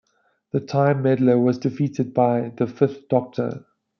[0.51, 3.67] The Time Meddler was defeated by the Fifth Doctor.